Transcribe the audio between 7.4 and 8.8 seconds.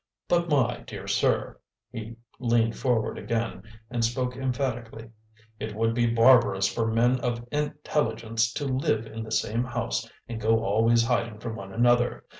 intelligence to